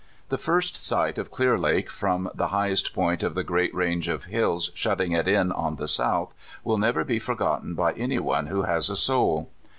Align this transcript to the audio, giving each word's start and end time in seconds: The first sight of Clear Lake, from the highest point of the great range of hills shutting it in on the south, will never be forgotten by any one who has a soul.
The 0.29 0.37
first 0.39 0.75
sight 0.83 1.19
of 1.19 1.29
Clear 1.29 1.59
Lake, 1.59 1.91
from 1.91 2.27
the 2.33 2.47
highest 2.47 2.91
point 2.91 3.21
of 3.21 3.35
the 3.35 3.43
great 3.43 3.71
range 3.75 4.07
of 4.09 4.23
hills 4.23 4.71
shutting 4.73 5.11
it 5.11 5.27
in 5.27 5.51
on 5.51 5.75
the 5.75 5.87
south, 5.87 6.33
will 6.63 6.79
never 6.79 7.03
be 7.03 7.19
forgotten 7.19 7.75
by 7.75 7.93
any 7.93 8.17
one 8.17 8.47
who 8.47 8.63
has 8.63 8.89
a 8.89 8.95
soul. 8.95 9.51